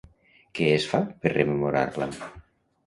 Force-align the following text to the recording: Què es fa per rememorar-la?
Què 0.59 0.69
es 0.77 0.87
fa 0.93 1.03
per 1.21 1.35
rememorar-la? 1.37 2.11